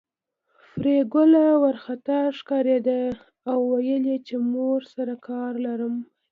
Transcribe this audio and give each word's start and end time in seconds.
پري 0.73 0.97
ګله 1.13 1.45
وارخطا 1.63 2.19
ښکارېده 2.37 3.01
او 3.51 3.59
ويل 3.71 4.03
يې 4.11 4.17
چې 4.27 4.35
مور 4.51 4.79
سره 4.95 5.13
کار 5.27 5.51
لرم 5.65 5.95